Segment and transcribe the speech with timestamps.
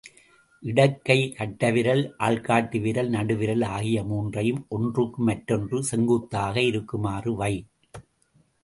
[0.63, 7.53] இடக்கைக் கட்டைவிரல், ஆள்காட்டி விரல், நடுவிரல் ஆகிய மூன்றையும் ஒன்றுக்கு மற்றொன்று செங்குத்தாக இருக்குமாறு வை.